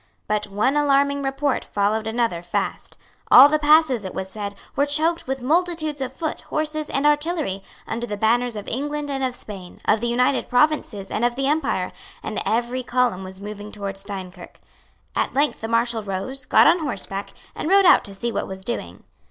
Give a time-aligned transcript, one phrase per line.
[0.27, 2.97] But one alarming report followed another fast.
[3.29, 7.61] All the passes, it was said, were choked with multitudes of foot, horse and artillery,
[7.85, 11.45] under the banners of England and of Spain, of the United Provinces and of the
[11.45, 11.91] Empire;
[12.23, 14.59] and every column was moving towards Steinkirk.
[15.15, 18.65] At length the Marshal rose, got on horseback, and rode out to see what was
[18.65, 19.03] doing.